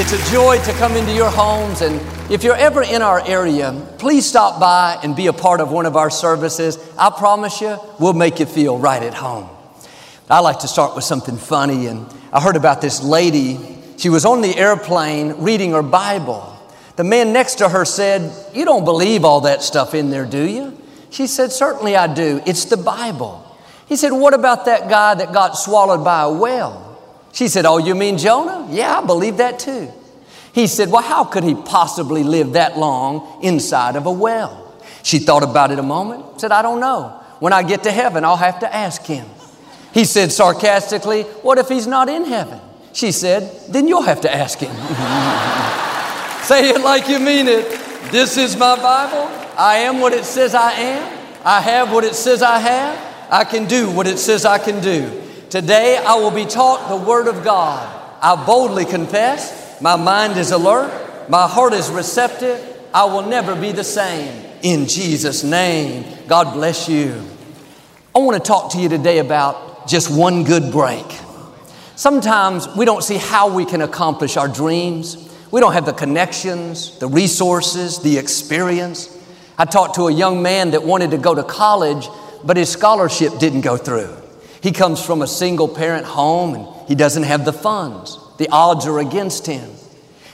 [0.00, 1.80] It's a joy to come into your homes.
[1.80, 5.72] And if you're ever in our area, please stop by and be a part of
[5.72, 6.78] one of our services.
[6.96, 9.48] I promise you, we'll make you feel right at home.
[10.30, 11.86] I like to start with something funny.
[11.86, 13.58] And I heard about this lady.
[13.96, 16.56] She was on the airplane reading her Bible.
[16.94, 20.48] The man next to her said, You don't believe all that stuff in there, do
[20.48, 20.80] you?
[21.10, 22.40] She said, Certainly I do.
[22.46, 23.44] It's the Bible.
[23.88, 26.87] He said, What about that guy that got swallowed by a whale?
[27.32, 28.66] She said, Oh, you mean Jonah?
[28.70, 29.90] Yeah, I believe that too.
[30.52, 34.64] He said, Well, how could he possibly live that long inside of a well?
[35.02, 37.20] She thought about it a moment, said, I don't know.
[37.38, 39.26] When I get to heaven, I'll have to ask him.
[39.94, 42.60] He said sarcastically, What if he's not in heaven?
[42.92, 44.74] She said, Then you'll have to ask him.
[46.44, 47.68] Say it like you mean it.
[48.10, 49.28] This is my Bible.
[49.56, 51.18] I am what it says I am.
[51.44, 53.28] I have what it says I have.
[53.30, 55.27] I can do what it says I can do.
[55.50, 58.18] Today I will be taught the Word of God.
[58.20, 63.72] I boldly confess, my mind is alert, my heart is receptive, I will never be
[63.72, 64.44] the same.
[64.60, 67.24] In Jesus' name, God bless you.
[68.14, 71.06] I want to talk to you today about just one good break.
[71.96, 75.34] Sometimes we don't see how we can accomplish our dreams.
[75.50, 79.16] We don't have the connections, the resources, the experience.
[79.56, 82.06] I talked to a young man that wanted to go to college,
[82.44, 84.14] but his scholarship didn't go through.
[84.60, 88.18] He comes from a single parent home and he doesn't have the funds.
[88.38, 89.70] The odds are against him.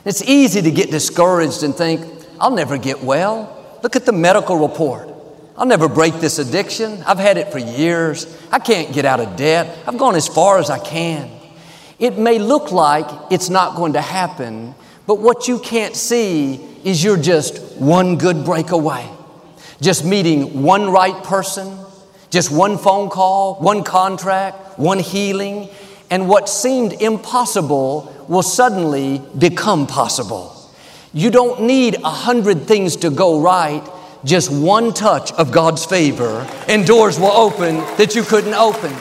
[0.05, 2.05] It's easy to get discouraged and think,
[2.41, 3.79] I'll never get well.
[3.83, 5.09] Look at the medical report.
[5.57, 7.03] I'll never break this addiction.
[7.07, 8.27] I've had it for years.
[8.51, 9.79] I can't get out of debt.
[9.87, 11.31] I've gone as far as I can.
[11.99, 14.75] It may look like it's not going to happen,
[15.07, 19.09] but what you can't see is you're just one good break away.
[19.81, 21.79] Just meeting one right person,
[22.35, 25.69] just one phone call, one contract, one healing,
[26.11, 30.51] and what seemed impossible will suddenly become possible.
[31.13, 33.89] You don't need a hundred things to go right,
[34.25, 38.93] just one touch of God's favor, and doors will open that you couldn't open.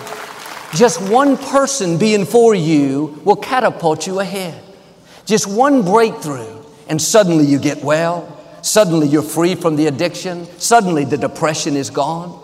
[0.75, 4.61] Just one person being for you will catapult you ahead.
[5.25, 8.29] Just one breakthrough, and suddenly you get well.
[8.61, 10.45] Suddenly you're free from the addiction.
[10.59, 12.42] Suddenly the depression is gone.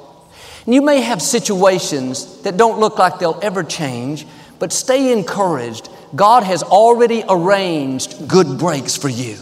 [0.69, 4.27] You may have situations that don't look like they'll ever change,
[4.59, 5.89] but stay encouraged.
[6.15, 9.33] God has already arranged good breaks for you,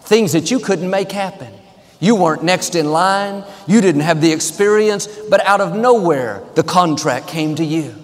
[0.00, 1.52] things that you couldn't make happen.
[2.00, 6.64] You weren't next in line, you didn't have the experience, but out of nowhere, the
[6.64, 7.94] contract came to you.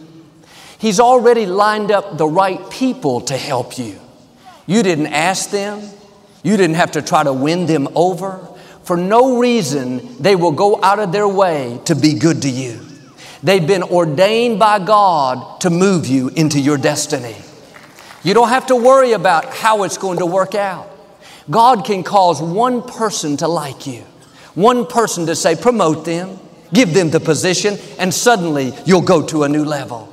[0.78, 3.98] He's already lined up the right people to help you.
[4.66, 5.82] You didn't ask them,
[6.44, 8.46] you didn't have to try to win them over
[8.82, 12.80] for no reason, they will go out of their way to be good to you.
[13.42, 17.36] They've been ordained by God to move you into your destiny.
[18.22, 20.90] You don't have to worry about how it's going to work out.
[21.48, 24.02] God can cause one person to like you,
[24.54, 26.38] one person to say, promote them,
[26.72, 30.12] give them the position, and suddenly you'll go to a new level.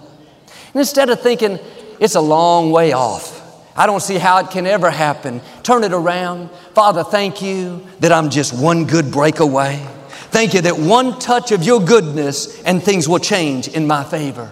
[0.73, 1.59] And instead of thinking,
[1.99, 3.36] it's a long way off,
[3.77, 5.39] I don't see how it can ever happen.
[5.61, 6.49] Turn it around.
[6.73, 9.87] Father, thank you that I'm just one good break away.
[10.31, 14.51] Thank you that one touch of your goodness and things will change in my favor.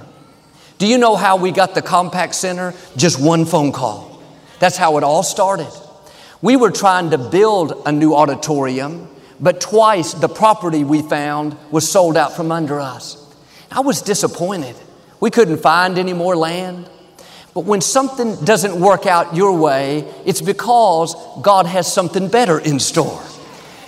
[0.78, 2.74] Do you know how we got the Compaq Center?
[2.96, 4.22] Just one phone call.
[4.60, 5.72] That's how it all started.
[6.42, 9.10] We were trying to build a new auditorium,
[9.40, 13.22] but twice the property we found was sold out from under us.
[13.72, 14.76] I was disappointed.
[15.20, 16.90] We couldn't find any more land.
[17.56, 22.80] But when something doesn't work out your way, it's because God has something better in
[22.80, 23.24] store.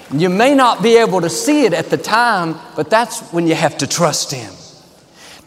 [0.10, 3.56] You may not be able to see it at the time, but that's when you
[3.56, 4.54] have to trust Him.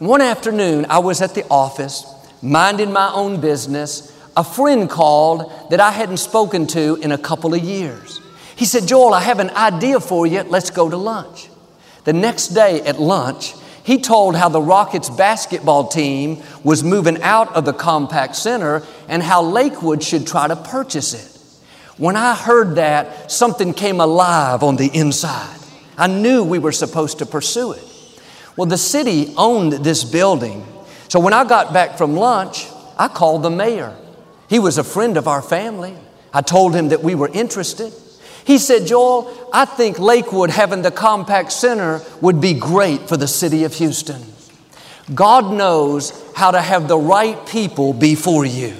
[0.01, 2.05] One afternoon, I was at the office,
[2.43, 4.15] minding my own business.
[4.37, 8.21] A friend called that I hadn't spoken to in a couple of years.
[8.55, 10.43] He said, Joel, I have an idea for you.
[10.43, 11.49] Let's go to lunch.
[12.05, 13.55] The next day at lunch,
[13.91, 19.21] he told how the Rockets basketball team was moving out of the Compaq Center and
[19.21, 21.99] how Lakewood should try to purchase it.
[21.99, 25.59] When I heard that, something came alive on the inside.
[25.99, 27.83] I knew we were supposed to pursue it.
[28.57, 30.65] Well, the city owned this building.
[31.09, 33.97] So when I got back from lunch, I called the mayor.
[34.49, 35.97] He was a friend of our family.
[36.33, 37.93] I told him that we were interested.
[38.45, 43.29] He said, Joel, I think Lakewood having the Compaq Center would be great for the
[43.29, 44.23] city of Houston.
[45.15, 48.75] God knows how to have the right people before you.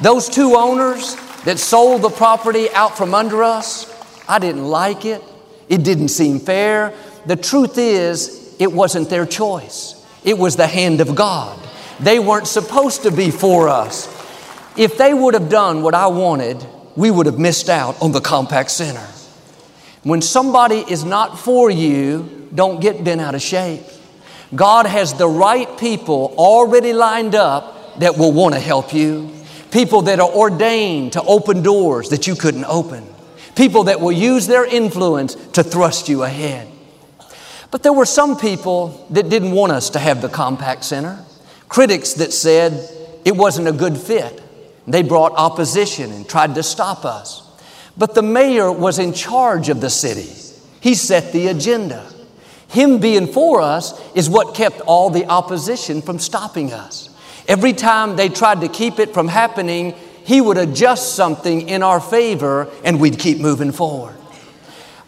[0.00, 3.86] Those two owners that sold the property out from under us,
[4.28, 5.22] I didn't like it.
[5.68, 6.94] It didn't seem fair.
[7.26, 9.94] The truth is, it wasn't their choice.
[10.24, 11.58] It was the hand of God.
[12.00, 14.06] They weren't supposed to be for us.
[14.76, 16.64] If they would have done what I wanted,
[16.98, 19.06] we would have missed out on the Compaq Center.
[20.02, 23.82] When somebody is not for you, don't get bent out of shape.
[24.52, 29.32] God has the right people already lined up that will want to help you.
[29.70, 33.06] People that are ordained to open doors that you couldn't open.
[33.54, 36.66] People that will use their influence to thrust you ahead.
[37.70, 41.24] But there were some people that didn't want us to have the Compaq Center.
[41.68, 42.72] Critics that said
[43.24, 44.42] it wasn't a good fit.
[44.88, 47.42] They brought opposition and tried to stop us.
[47.96, 50.32] But the mayor was in charge of the city.
[50.80, 52.10] He set the agenda.
[52.68, 57.10] Him being for us is what kept all the opposition from stopping us.
[57.46, 59.94] Every time they tried to keep it from happening,
[60.24, 64.14] he would adjust something in our favor and we'd keep moving forward.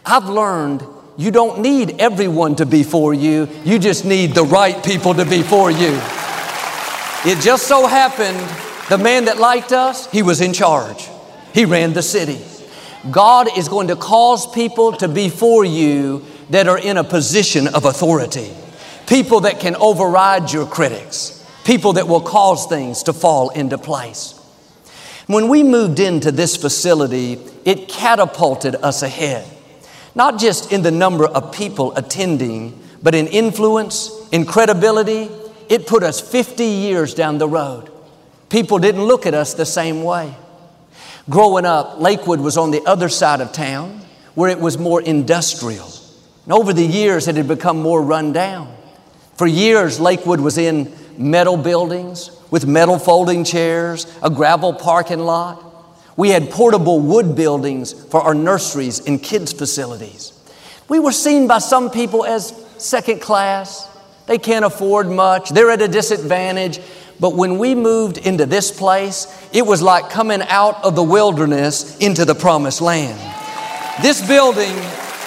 [0.05, 0.83] I've learned
[1.17, 5.25] you don't need everyone to be for you, you just need the right people to
[5.25, 6.01] be for you.
[7.25, 8.41] It just so happened
[8.91, 11.09] the man that liked us, he was in charge.
[11.55, 12.45] He ran the city.
[13.09, 17.69] God is going to cause people to be for you that are in a position
[17.69, 18.51] of authority,
[19.07, 24.35] people that can override your critics, people that will cause things to fall into place.
[25.29, 29.47] When we moved into this facility, it catapulted us ahead,
[30.17, 35.31] not just in the number of people attending, but in influence, in credibility.
[35.69, 37.90] It put us 50 years down the road.
[38.51, 40.35] People didn't look at us the same way.
[41.31, 44.01] Growing up, Lakewood was on the other side of town
[44.35, 45.89] where it was more industrial.
[46.45, 48.75] And over the years, it had become more run down.
[49.37, 55.65] For years, Lakewood was in metal buildings with metal folding chairs, a gravel parking lot.
[56.17, 60.33] We had portable wood buildings for our nurseries and kids' facilities.
[60.89, 63.89] We were seen by some people as second class.
[64.27, 66.81] They can't afford much, they're at a disadvantage.
[67.21, 71.99] But when we moved into this place, it was like coming out of the wilderness
[71.99, 73.19] into the promised land.
[74.03, 74.75] This building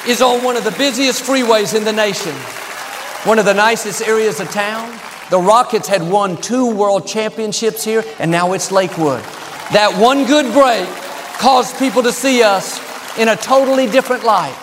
[0.08, 2.34] is on one of the busiest freeways in the nation,
[3.26, 5.00] one of the nicest areas of town.
[5.30, 9.22] The Rockets had won two world championships here, and now it's Lakewood.
[9.72, 10.88] That one good break
[11.38, 12.80] caused people to see us
[13.20, 14.58] in a totally different light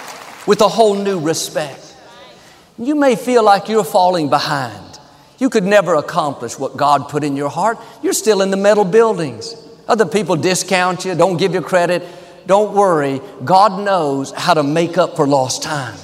[0.47, 1.95] with a whole new respect.
[2.77, 4.90] You may feel like you're falling behind.
[5.41, 7.79] You could never accomplish what God put in your heart.
[8.03, 9.57] You're still in the metal buildings.
[9.89, 12.07] Other people discount you, don't give you credit.
[12.47, 15.99] Don't worry, God knows how to make up for lost time.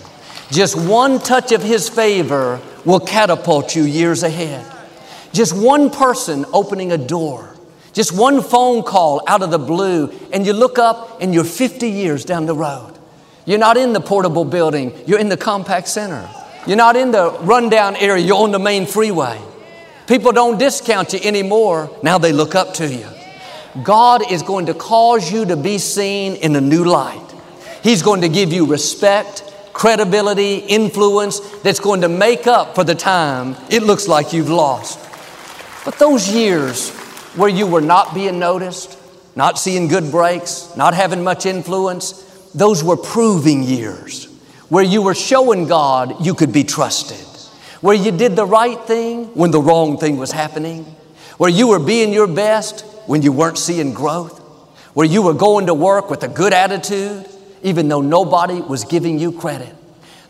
[0.50, 4.64] Just one touch of His favor will catapult you years ahead.
[5.32, 7.54] Just one person opening a door,
[7.92, 11.90] just one phone call out of the blue, and you look up and you're 50
[11.90, 12.96] years down the road.
[13.44, 16.28] You're not in the portable building, you're in the Compaq Center.
[16.66, 19.40] You're not in the rundown area, you're on the main freeway.
[20.08, 23.06] People don't discount you anymore, now they look up to you.
[23.84, 27.22] God is going to cause you to be seen in a new light.
[27.84, 32.94] He's going to give you respect, credibility, influence that's going to make up for the
[32.94, 34.98] time it looks like you've lost.
[35.84, 36.90] But those years
[37.36, 38.98] where you were not being noticed,
[39.36, 42.12] not seeing good breaks, not having much influence,
[42.54, 44.25] those were proving years
[44.68, 47.24] where you were showing God you could be trusted,
[47.80, 50.84] where you did the right thing when the wrong thing was happening,
[51.38, 54.38] where you were being your best when you weren't seeing growth,
[54.94, 57.26] where you were going to work with a good attitude,
[57.62, 59.74] even though nobody was giving you credit.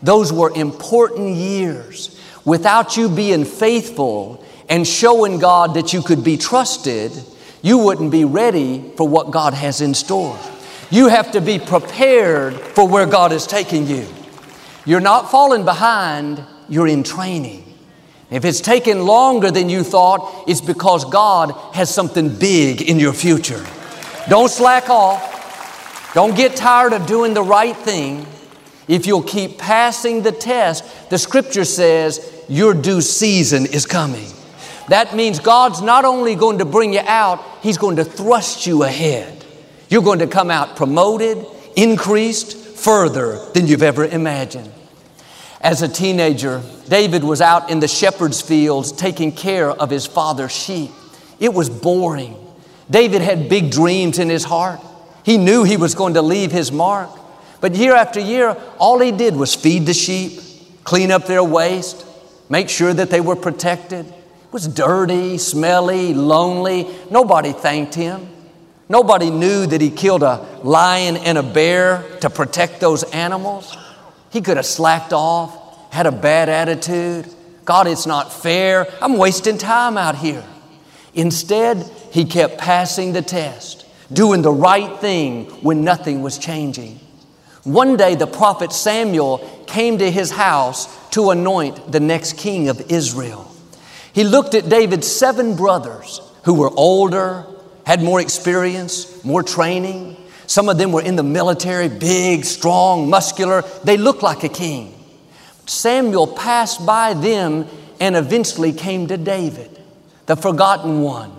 [0.01, 2.19] Those were important years.
[2.45, 7.11] Without you being faithful and showing God that you could be trusted,
[7.61, 10.39] you wouldn't be ready for what God has in store.
[10.89, 14.07] You have to be prepared for where God is taking you.
[14.87, 17.65] You're not falling behind, you're in training.
[18.31, 23.11] If it's taken longer than you thought, it's because God has something big in your
[23.11, 23.65] future.
[24.29, 26.13] Don't slack off.
[26.13, 28.25] Don't get tired of doing the right thing.
[28.87, 34.29] If you'll keep passing the test, the scripture says your due season is coming.
[34.87, 38.83] That means God's not only going to bring you out, He's going to thrust you
[38.83, 39.43] ahead.
[39.89, 44.71] You're going to come out promoted, increased, further than you've ever imagined.
[45.59, 50.51] As a teenager, David was out in the shepherd's fields taking care of his father's
[50.51, 50.91] sheep.
[51.39, 52.35] It was boring.
[52.89, 54.79] David had big dreams in his heart.
[55.23, 57.09] He knew he was going to leave his mark.
[57.59, 60.39] But year after year, all he did was feed the sheep,
[60.83, 62.05] clean up their waste,
[62.49, 64.05] make sure that they were protected.
[64.05, 66.87] It was dirty, smelly, lonely.
[67.09, 68.29] Nobody thanked him.
[68.87, 73.75] Nobody knew that he killed a lion and a bear to protect those animals.
[74.29, 77.33] He could have slacked off, had a bad attitude.
[77.65, 78.87] God, it's not fair.
[79.01, 80.45] I'm wasting time out here.
[81.13, 86.99] Instead, he kept passing the test, doing the right thing when nothing was changing.
[87.63, 92.91] One day, the prophet Samuel came to his house to anoint the next king of
[92.91, 93.51] Israel.
[94.13, 97.45] He looked at David's seven brothers who were older,
[97.85, 100.15] had more experience, more training.
[100.47, 103.63] Some of them were in the military, big, strong, muscular.
[103.83, 104.93] They looked like a king.
[105.65, 107.67] Samuel passed by them
[107.99, 109.81] and eventually came to David,
[110.25, 111.33] the forgotten one,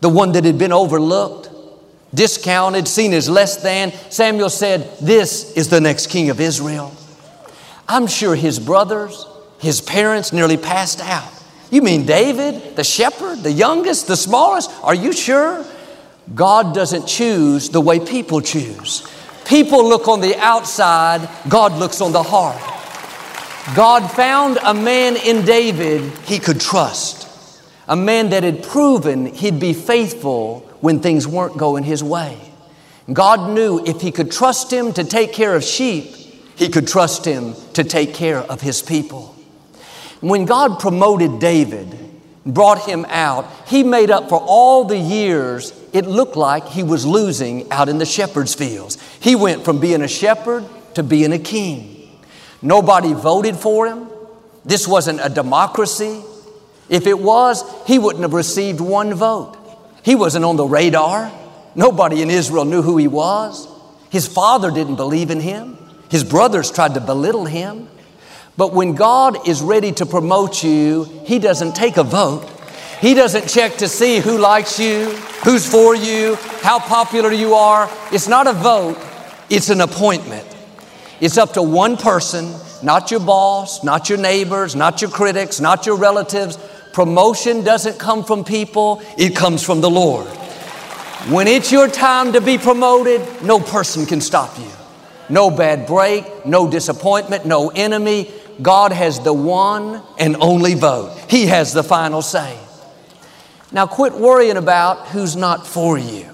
[0.00, 1.50] the one that had been overlooked,
[2.14, 3.92] discounted, seen as less than.
[4.10, 6.96] Samuel said, This is the next king of Israel.
[7.86, 9.26] I'm sure his brothers,
[9.58, 11.30] his parents nearly passed out.
[11.70, 14.70] You mean David, the shepherd, the youngest, the smallest?
[14.82, 15.66] Are you sure?
[16.32, 19.06] God doesn't choose the way people choose.
[19.44, 22.56] People look on the outside, God looks on the heart.
[23.76, 29.60] God found a man in David he could trust, a man that had proven he'd
[29.60, 32.38] be faithful when things weren't going his way.
[33.12, 36.04] God knew if he could trust him to take care of sheep,
[36.56, 39.34] he could trust him to take care of his people.
[40.20, 41.98] When God promoted David,
[42.46, 47.06] brought him out, he made up for all the years it looked like he was
[47.06, 48.98] losing out in the shepherd's fields.
[49.20, 52.10] He went from being a shepherd to being a king.
[52.60, 54.08] Nobody voted for him.
[54.64, 56.22] This wasn't a democracy.
[56.88, 59.56] If it was, he wouldn't have received one vote.
[60.02, 61.32] He wasn't on the radar.
[61.74, 63.68] Nobody in Israel knew who he was.
[64.10, 65.78] His father didn't believe in him.
[66.10, 67.88] His brothers tried to belittle him.
[68.56, 72.48] But when God is ready to promote you, He doesn't take a vote.
[73.04, 75.10] He doesn't check to see who likes you,
[75.44, 77.86] who's for you, how popular you are.
[78.10, 78.96] It's not a vote,
[79.50, 80.46] it's an appointment.
[81.20, 85.84] It's up to one person, not your boss, not your neighbors, not your critics, not
[85.84, 86.56] your relatives.
[86.94, 90.26] Promotion doesn't come from people, it comes from the Lord.
[91.28, 94.70] When it's your time to be promoted, no person can stop you.
[95.28, 98.32] No bad break, no disappointment, no enemy.
[98.62, 101.14] God has the one and only vote.
[101.28, 102.63] He has the final say.
[103.72, 106.24] Now quit worrying about who's not for you.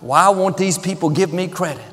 [0.00, 1.84] Why won't these people give me credit?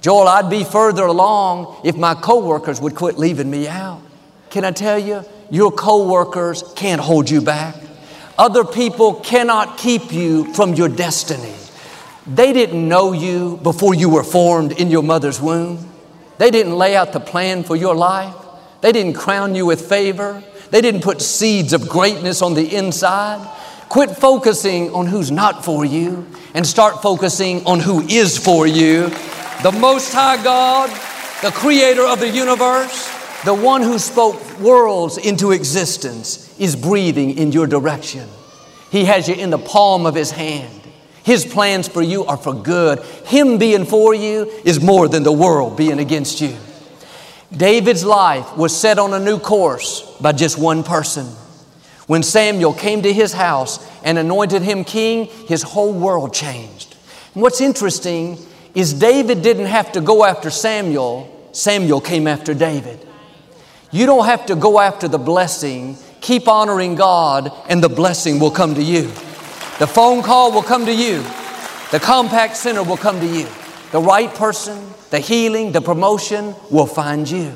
[0.00, 4.00] Joel, I'd be further along if my coworkers would quit leaving me out.
[4.50, 7.74] Can I tell you, your coworkers can't hold you back.
[8.38, 11.54] Other people cannot keep you from your destiny.
[12.26, 15.90] They didn't know you before you were formed in your mother's womb.
[16.38, 18.34] They didn't lay out the plan for your life.
[18.80, 20.42] They didn't crown you with favor.
[20.70, 23.46] They didn't put seeds of greatness on the inside.
[23.88, 29.08] Quit focusing on who's not for you and start focusing on who is for you.
[29.62, 30.90] The Most High God,
[31.42, 33.08] the creator of the universe,
[33.44, 38.28] the one who spoke worlds into existence, is breathing in your direction.
[38.90, 40.82] He has you in the palm of His hand.
[41.22, 43.02] His plans for you are for good.
[43.26, 46.56] Him being for you is more than the world being against you.
[47.56, 51.26] David's life was set on a new course by just one person.
[52.08, 56.96] When Samuel came to his house and anointed him king, his whole world changed.
[57.34, 58.38] And what's interesting
[58.74, 63.06] is David didn't have to go after Samuel, Samuel came after David.
[63.90, 68.50] You don't have to go after the blessing, keep honoring God, and the blessing will
[68.50, 69.02] come to you.
[69.78, 71.18] The phone call will come to you,
[71.90, 73.46] the Compaq center will come to you.
[73.92, 77.54] The right person, the healing, the promotion will find you.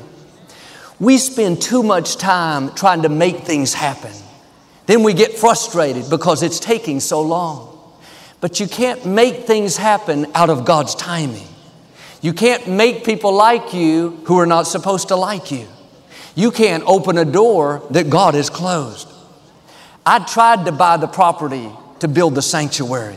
[0.99, 4.13] We spend too much time trying to make things happen.
[4.85, 7.69] Then we get frustrated because it's taking so long.
[8.41, 11.47] But you can't make things happen out of God's timing.
[12.21, 15.67] You can't make people like you who are not supposed to like you.
[16.35, 19.07] You can't open a door that God has closed.
[20.05, 23.15] I tried to buy the property to build the sanctuary.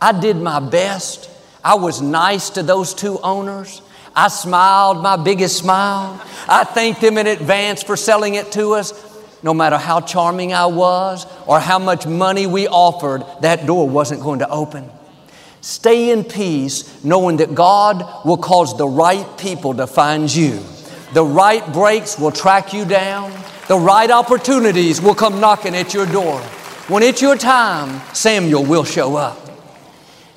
[0.00, 1.30] I did my best.
[1.62, 3.82] I was nice to those two owners.
[4.14, 6.20] I smiled my biggest smile.
[6.48, 8.92] I thanked them in advance for selling it to us.
[9.42, 14.22] No matter how charming I was or how much money we offered, that door wasn't
[14.22, 14.90] going to open.
[15.60, 20.62] Stay in peace knowing that God will cause the right people to find you.
[21.12, 23.32] The right breaks will track you down.
[23.68, 26.40] The right opportunities will come knocking at your door.
[26.88, 29.38] When it's your time, Samuel will show up.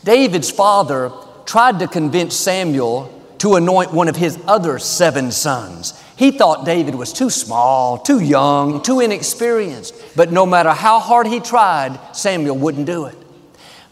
[0.03, 1.11] David's father
[1.45, 5.93] tried to convince Samuel to anoint one of his other seven sons.
[6.19, 9.95] He thought David was too small, too young, too inexperienced.
[10.17, 13.15] But no matter how hard he tried, Samuel wouldn't do it.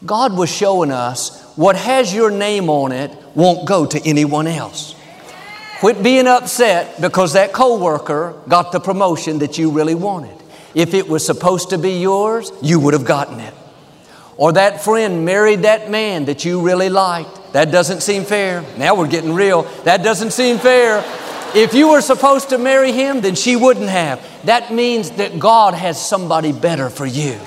[0.06, 4.94] God was showing us what has your name on it won't go to anyone else.
[5.80, 10.36] Quit being upset because that coworker got the promotion that you really wanted.
[10.76, 13.54] If it was supposed to be yours, you would have gotten it.
[14.36, 17.54] Or that friend married that man that you really liked.
[17.54, 18.66] That doesn't seem fair.
[18.78, 19.64] Now we're getting real.
[19.86, 21.06] That doesn't seem fair.
[21.56, 24.22] If you were supposed to marry him, then she wouldn't have.
[24.46, 27.40] That means that God has somebody better for you.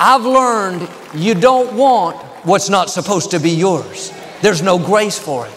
[0.00, 4.12] I've learned you don't want what's not supposed to be yours.
[4.42, 5.52] There's no grace for it.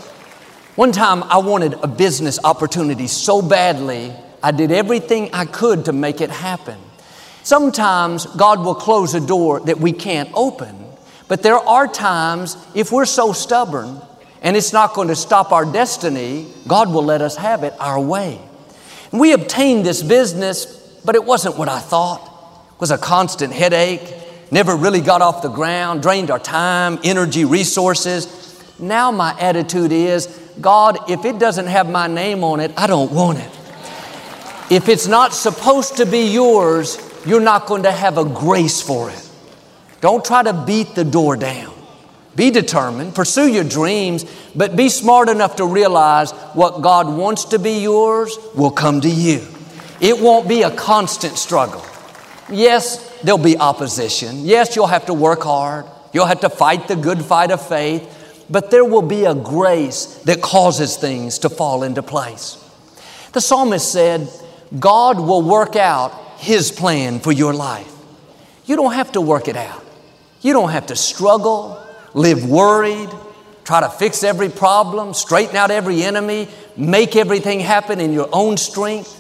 [0.76, 5.94] One time I wanted a business opportunity so badly, I did everything I could to
[5.94, 6.78] make it happen.
[7.42, 10.76] Sometimes God will close a door that we can't open,
[11.28, 14.02] but there are times if we're so stubborn
[14.41, 18.00] and it's not going to stop our destiny, God will let us have it our
[18.00, 18.39] way.
[19.12, 20.65] And we obtained this business,
[21.03, 22.22] but it wasn't what I thought.
[22.74, 24.13] It was a constant headache,
[24.51, 28.63] never really got off the ground, drained our time, energy, resources.
[28.79, 30.27] Now my attitude is,
[30.62, 33.51] God, if it doesn't have my name on it, I don't want it.
[34.70, 39.10] If it's not supposed to be yours, you're not going to have a grace for
[39.10, 39.29] it.
[40.01, 41.76] Don't try to beat the door down.
[42.38, 44.24] Be determined, pursue your dreams,
[44.56, 49.10] but be smart enough to realize what God wants to be yours will come to
[49.10, 49.44] you.
[50.00, 51.84] It won't be a constant struggle.
[52.48, 54.46] Yes, there'll be opposition.
[54.46, 55.86] Yes, you'll have to work hard.
[56.13, 60.06] You'll have to fight the good fight of faith, but there will be a grace
[60.25, 62.63] that causes things to fall into place.
[63.34, 64.29] The psalmist said,
[64.77, 67.91] God will work out His plan for your life.
[68.67, 69.84] You don't have to work it out.
[70.41, 71.84] You don't have to struggle,
[72.17, 73.09] live worried,
[73.63, 78.57] try to fix every problem, straighten out every enemy, make everything happen in your own
[78.57, 79.13] strength.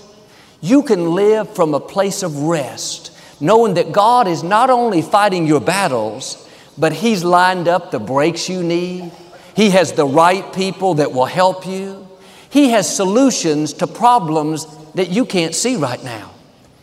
[0.61, 5.45] You can live from a place of rest knowing that God is not only fighting
[5.45, 9.11] your battles, but He's lined up the breaks you need.
[9.55, 12.07] He has the right people that will help you.
[12.49, 16.31] He has solutions to problems that you can't see right now.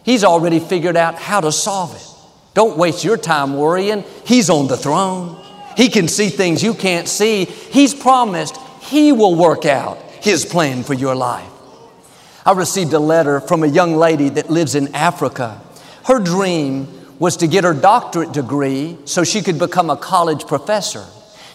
[0.04, 2.06] He's already figured out how to solve it.
[2.54, 4.04] Don't waste your time worrying.
[4.24, 5.43] He's on the throne.
[5.76, 7.44] He can see things you can't see.
[7.44, 11.50] He's promised He will work out His plan for your life.
[12.46, 15.60] I received a letter from a young lady that lives in Africa.
[16.04, 21.06] Her dream was to get her doctorate degree so she could become a college professor.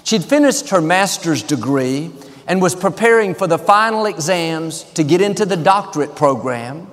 [0.04, 2.12] She'd finished her master's degree
[2.48, 6.88] and was preparing for the final exams to get into the doctorate program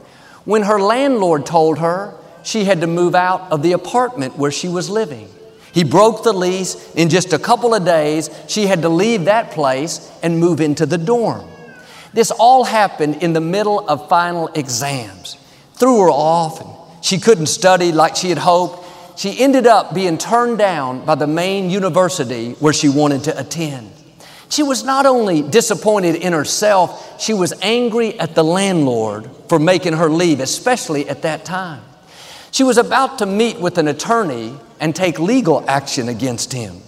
[0.45, 4.69] when her landlord told her she had to move out of the apartment where she
[4.69, 5.29] was living.
[5.77, 6.91] He broke the lease.
[6.95, 10.87] In just a couple of days, she had to leave that place and move into
[10.87, 11.47] the dorm.
[12.15, 15.37] This all happened in the middle of final exams.
[15.75, 18.89] Threw her off and she couldn't study like she had hoped.
[19.19, 23.93] She ended up being turned down by the main university where she wanted to attend.
[24.49, 29.93] She was not only disappointed in herself, she was angry at the landlord for making
[29.93, 31.83] her leave, especially at that time.
[32.51, 36.81] She was about to meet with an attorney and take legal action against him.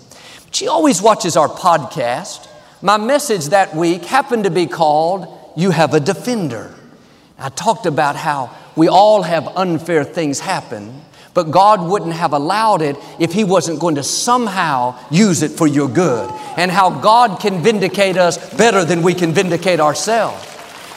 [0.50, 2.48] She always watches our podcast.
[2.82, 6.74] My message that week happened to be called, You Have a Defender.
[7.38, 11.02] I talked about how we all have unfair things happen,
[11.34, 15.66] but God wouldn't have allowed it if He wasn't going to somehow use it for
[15.66, 20.44] your good, and how God can vindicate us better than we can vindicate ourselves.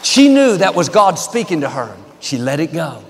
[0.04, 1.96] She knew that was God speaking to her.
[2.20, 3.04] She let it go.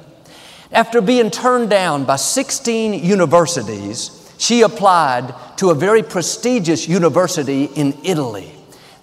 [0.72, 7.98] After being turned down by 16 universities, she applied to a very prestigious university in
[8.04, 8.52] Italy.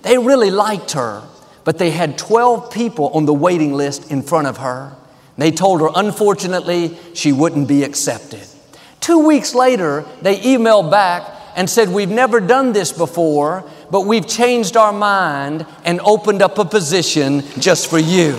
[0.02, 1.22] They really liked her,
[1.64, 4.96] but they had 12 people on the waiting list in front of her.
[5.36, 8.46] They told her, unfortunately, she wouldn't be accepted.
[9.00, 14.26] Two weeks later, they emailed back and said, We've never done this before, but we've
[14.26, 18.32] changed our mind and opened up a position just for you.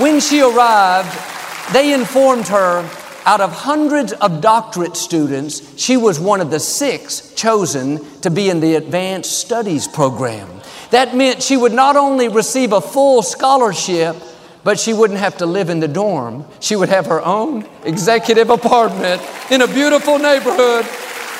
[0.00, 1.31] When she arrived,
[1.72, 2.88] they informed her
[3.24, 8.50] out of hundreds of doctorate students, she was one of the six chosen to be
[8.50, 10.48] in the advanced studies program.
[10.90, 14.16] That meant she would not only receive a full scholarship,
[14.64, 16.44] but she wouldn't have to live in the dorm.
[16.60, 20.84] She would have her own executive apartment in a beautiful neighborhood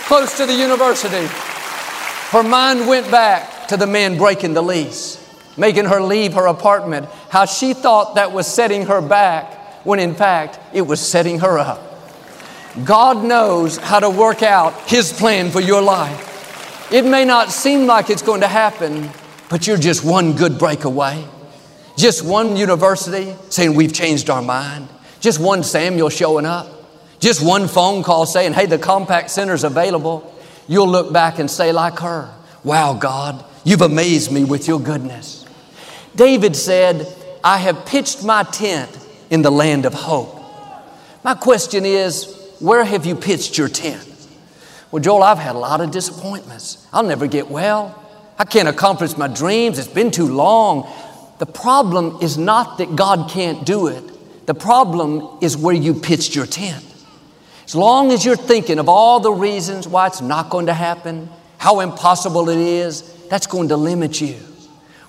[0.07, 1.27] close to the university.
[2.31, 5.19] Her mind went back to the man breaking the lease,
[5.57, 10.15] making her leave her apartment, how she thought that was setting her back when in
[10.15, 11.81] fact it was setting her up.
[12.85, 16.91] God knows how to work out His plan for your life.
[16.93, 19.11] It may not seem like it's going to happen,
[19.49, 21.25] but you're just one good break away.
[21.97, 24.89] Just one university saying we've changed our mind.
[25.21, 26.69] Just one Samuel showing up.
[27.21, 30.35] Just one phone call saying, hey, the Compaq Center's available.
[30.67, 32.33] You'll look back and say, like her,
[32.65, 35.45] wow, God, you've amazed me with your goodness.
[36.17, 37.07] David said,
[37.45, 38.91] I have pitched my tent
[39.33, 40.39] in the land of hope.
[41.25, 44.07] My question is, where have you pitched your tent?
[44.91, 46.87] Well, Joel, I've had a lot of disappointments.
[46.93, 47.99] I'll never get well.
[48.39, 49.79] I can't accomplish my dreams.
[49.79, 50.87] It's been too long.
[51.39, 54.47] The problem is not that God can't do it.
[54.47, 56.85] The problem is where you pitched your tent.
[57.65, 61.31] As long as you're thinking of all the reasons why it's not going to happen,
[61.57, 64.37] how impossible it is, that's going to limit you.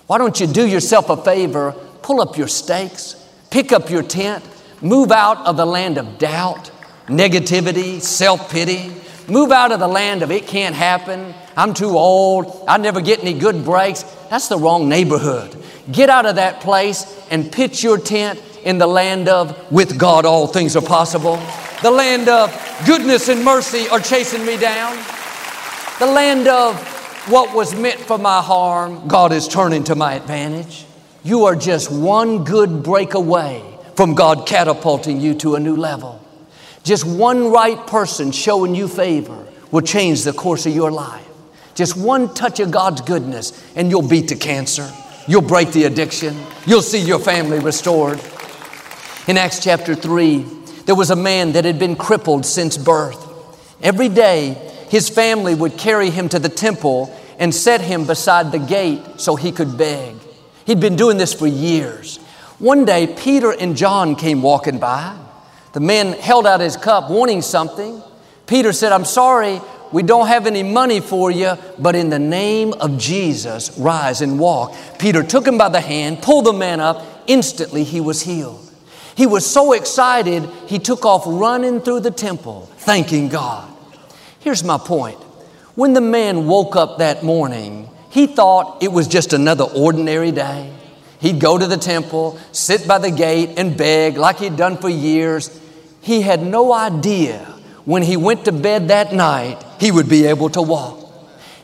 [0.07, 3.19] Why don't you do yourself a favor, pull up your stakes,
[3.53, 4.43] pick up your tent,
[4.81, 6.71] move out of the land of doubt,
[7.05, 8.91] negativity, self pity,
[9.27, 13.19] move out of the land of it can't happen, I'm too old, I never get
[13.19, 14.01] any good breaks.
[14.31, 15.55] That's the wrong neighborhood.
[15.91, 20.25] Get out of that place and pitch your tent in the land of with God
[20.25, 21.35] all things are possible.
[21.83, 22.49] The land of
[22.87, 24.97] goodness and mercy are chasing me down.
[25.99, 26.75] The land of
[27.29, 30.87] what was meant for my harm, God is turning to my advantage.
[31.23, 33.63] You are just one good break away
[33.95, 36.19] from God catapulting you to a new level.
[36.83, 41.25] Just one right person showing you favor will change the course of your life.
[41.75, 44.91] Just one touch of God's goodness, and you'll beat the cancer.
[45.25, 46.37] You'll break the addiction.
[46.67, 48.19] You'll see your family restored.
[49.27, 50.45] In Acts chapter 3,
[50.85, 53.19] there was a man that had been crippled since birth.
[53.81, 54.53] Every day,
[54.89, 59.37] his family would carry him to the temple and set him beside the gate so
[59.37, 60.15] he could beg.
[60.65, 62.17] He'd been doing this for years.
[62.59, 65.17] One day, Peter and John came walking by.
[65.73, 68.01] The man held out his cup wanting something.
[68.45, 69.59] Peter said, I'm sorry,
[69.91, 74.39] we don't have any money for you, but in the name of Jesus, rise and
[74.39, 74.75] walk.
[74.99, 77.05] Peter took him by the hand, pulled the man up.
[77.27, 78.59] Instantly, he was healed.
[79.15, 83.69] He was so excited, he took off running through the temple, thanking God.
[84.39, 85.17] Here's my point.
[85.75, 90.71] When the man woke up that morning, he thought it was just another ordinary day.
[91.19, 94.87] He'd go to the temple, sit by the gate, and beg like he'd done for
[94.87, 95.59] years.
[95.99, 97.39] He had no idea
[97.85, 101.11] when he went to bed that night he would be able to walk.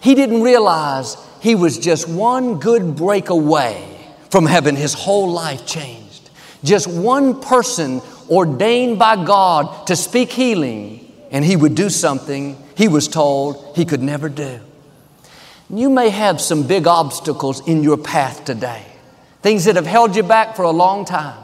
[0.01, 3.85] He didn't realize he was just one good break away
[4.31, 6.31] from having his whole life changed.
[6.63, 12.87] Just one person ordained by God to speak healing, and he would do something he
[12.87, 14.61] was told he could never do.
[15.69, 18.83] You may have some big obstacles in your path today.
[19.41, 21.37] Things that have held you back for a long time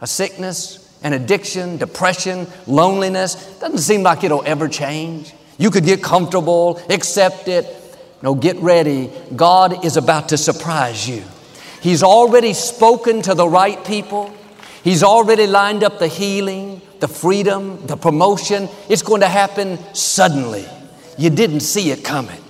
[0.00, 3.34] a sickness, an addiction, depression, loneliness.
[3.58, 5.32] Doesn't seem like it'll ever change.
[5.58, 7.66] You could get comfortable, accept it.
[8.22, 9.10] No, get ready.
[9.34, 11.22] God is about to surprise you.
[11.80, 14.32] He's already spoken to the right people.
[14.82, 18.68] He's already lined up the healing, the freedom, the promotion.
[18.88, 20.66] It's going to happen suddenly.
[21.16, 22.40] You didn't see it coming.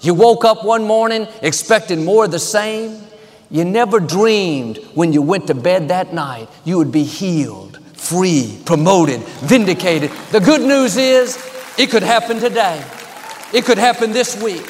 [0.00, 3.02] You woke up one morning expecting more of the same.
[3.50, 8.60] You never dreamed when you went to bed that night you would be healed, free,
[8.64, 10.10] promoted, vindicated.
[10.30, 11.36] The good news is
[11.78, 12.84] it could happen today.
[13.52, 14.66] It could happen this week.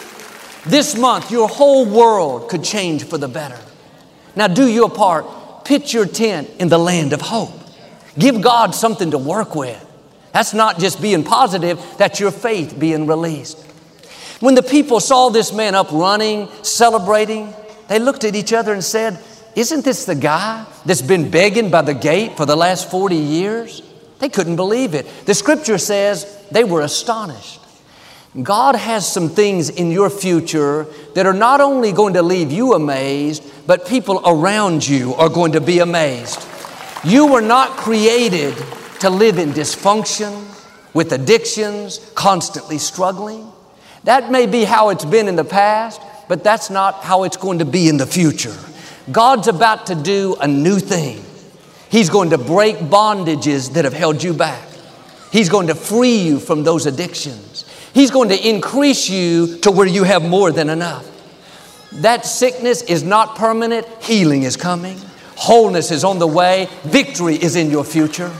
[0.64, 3.58] This month, your whole world could change for the better.
[4.36, 5.64] Now, do your part.
[5.64, 7.52] Pitch your tent in the land of hope.
[8.18, 9.84] Give God something to work with.
[10.32, 13.67] That's not just being positive, that's your faith being released.
[14.40, 17.52] When the people saw this man up running, celebrating,
[17.88, 19.18] they looked at each other and said,
[19.56, 23.82] Isn't this the guy that's been begging by the gate for the last 40 years?
[24.20, 25.06] They couldn't believe it.
[25.26, 27.60] The scripture says they were astonished.
[28.42, 32.74] God has some things in your future that are not only going to leave you
[32.74, 36.46] amazed, but people around you are going to be amazed.
[37.04, 38.54] You were not created
[39.00, 40.44] to live in dysfunction,
[40.94, 43.50] with addictions, constantly struggling.
[44.04, 47.58] That may be how it's been in the past, but that's not how it's going
[47.58, 48.56] to be in the future.
[49.10, 51.24] God's about to do a new thing.
[51.90, 54.68] He's going to break bondages that have held you back.
[55.32, 57.64] He's going to free you from those addictions.
[57.94, 61.06] He's going to increase you to where you have more than enough.
[61.92, 64.98] That sickness is not permanent, healing is coming,
[65.36, 68.32] wholeness is on the way, victory is in your future.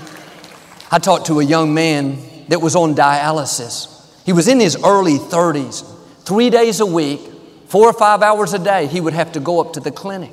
[0.90, 2.18] I talked to a young man
[2.48, 3.97] that was on dialysis.
[4.28, 5.90] He was in his early 30s.
[6.26, 7.20] Three days a week,
[7.68, 10.32] Four or five hours a day, he would have to go up to the clinic.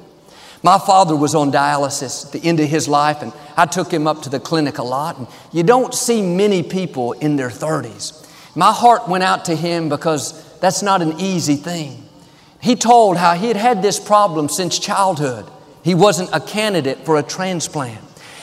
[0.64, 4.08] My father was on dialysis at the end of his life, and I took him
[4.08, 5.18] up to the clinic a lot.
[5.18, 8.26] And you don't see many people in their 30s.
[8.56, 12.08] My heart went out to him because that's not an easy thing.
[12.62, 15.46] He told how he had had this problem since childhood.
[15.84, 18.00] He wasn't a candidate for a transplant.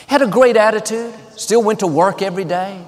[0.06, 2.84] Had a great attitude, still went to work every day.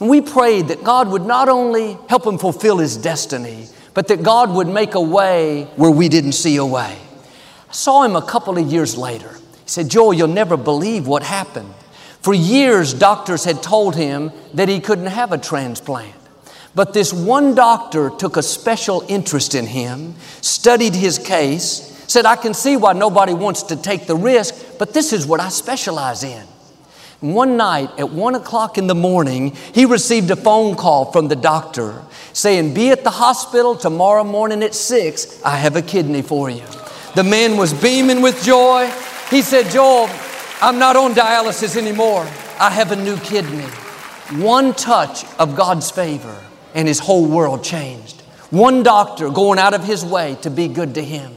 [0.00, 4.22] And we prayed that God would not only help him fulfill his destiny, but that
[4.22, 6.98] God would make a way where we didn't see a way.
[7.68, 9.32] I saw him a couple of years later.
[9.32, 11.72] He said, Joel, you'll never believe what happened.
[12.20, 16.14] For years, doctors had told him that he couldn't have a transplant.
[16.74, 22.36] But this one doctor took a special interest in him, studied his case, said, I
[22.36, 26.22] can see why nobody wants to take the risk, but this is what I specialize
[26.22, 26.46] in.
[27.20, 31.36] One night at one o'clock in the morning, he received a phone call from the
[31.36, 32.02] doctor
[32.34, 35.42] saying, Be at the hospital tomorrow morning at six.
[35.42, 36.64] I have a kidney for you.
[37.14, 38.92] The man was beaming with joy.
[39.30, 40.10] He said, Joel,
[40.60, 42.22] I'm not on dialysis anymore.
[42.60, 43.64] I have a new kidney.
[44.42, 48.20] One touch of God's favor, and his whole world changed.
[48.50, 51.32] One doctor going out of his way to be good to him.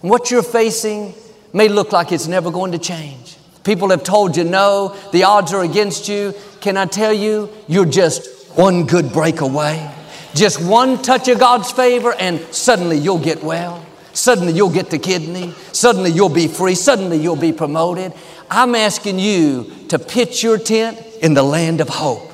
[0.00, 1.14] And what you're facing
[1.52, 3.33] may look like it's never going to change.
[3.64, 6.34] People have told you no, the odds are against you.
[6.60, 9.90] Can I tell you, you're just one good break away.
[10.34, 13.84] Just one touch of God's favor, and suddenly you'll get well.
[14.12, 15.52] Suddenly you'll get the kidney.
[15.72, 16.74] Suddenly you'll be free.
[16.74, 18.12] Suddenly you'll be promoted.
[18.50, 22.30] I'm asking you to pitch your tent in the land of hope.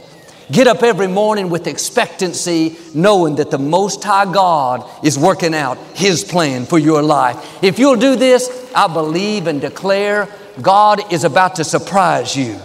[0.50, 5.78] Get up every morning with expectancy, knowing that the Most High God is working out
[5.94, 7.62] His plan for your life.
[7.62, 10.28] If you'll do this, I believe and declare
[10.60, 12.58] God is about to surprise you.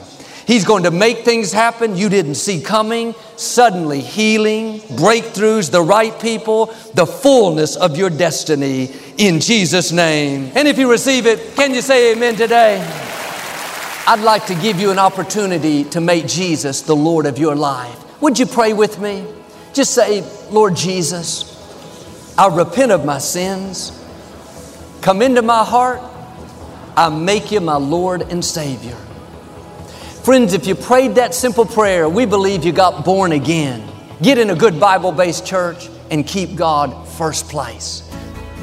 [0.47, 3.15] He's going to make things happen you didn't see coming.
[3.35, 10.51] Suddenly, healing, breakthroughs, the right people, the fullness of your destiny in Jesus' name.
[10.55, 12.79] And if you receive it, can you say amen today?
[14.07, 18.21] I'd like to give you an opportunity to make Jesus the Lord of your life.
[18.21, 19.25] Would you pray with me?
[19.73, 21.51] Just say, Lord Jesus,
[22.37, 23.91] I repent of my sins.
[25.01, 26.01] Come into my heart
[26.97, 28.95] I make you my Lord and Savior.
[30.23, 33.87] Friends, if you prayed that simple prayer, we believe you got born again.
[34.21, 38.01] Get in a good Bible based church and keep God first place.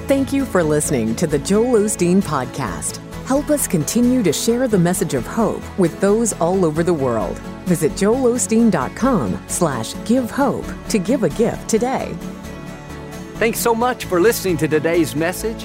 [0.08, 2.96] Thank you for listening to the Joel Osteen Podcast.
[3.26, 7.38] Help us continue to share the message of hope with those all over the world.
[7.66, 12.14] Visit joelosteen.com slash give hope to give a gift today.
[13.34, 15.64] Thanks so much for listening to today's message.